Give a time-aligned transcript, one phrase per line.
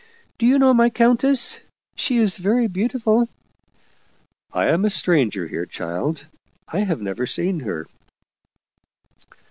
[0.39, 1.59] Do you know my countess?
[1.95, 3.29] She is very beautiful.""
[4.51, 6.25] I am a stranger here, child.
[6.67, 7.85] I have never seen her."